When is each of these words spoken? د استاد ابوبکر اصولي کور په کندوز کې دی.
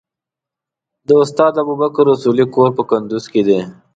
د 1.07 1.09
استاد 1.23 1.53
ابوبکر 1.61 2.05
اصولي 2.13 2.45
کور 2.53 2.69
په 2.77 2.83
کندوز 2.89 3.25
کې 3.31 3.41
دی. 3.47 3.59